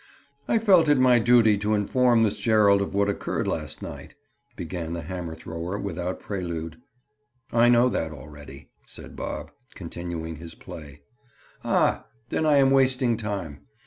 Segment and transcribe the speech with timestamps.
[0.47, 4.15] "I felt it my duty to inform Miss Gerald of what occurred last night,"
[4.55, 6.81] began the hammer thrower without prelude.
[7.51, 11.03] "I know that already," said Bob, continuing his play.
[11.63, 13.67] "Ah, then I am wasting time.